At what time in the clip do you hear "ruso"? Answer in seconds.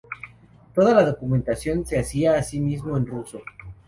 3.05-3.43